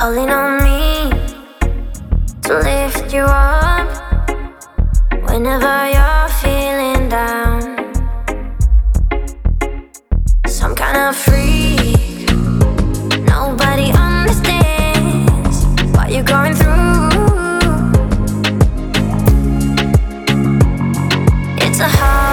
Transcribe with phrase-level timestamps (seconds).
[0.00, 1.10] calling on me
[2.40, 3.86] to lift you up
[5.28, 7.60] whenever you're feeling down.
[10.46, 12.32] Some kind of freak,
[13.28, 17.10] nobody understands what you're going through.
[21.58, 22.29] It's a hard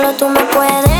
[0.00, 0.99] Solo tú me puedes.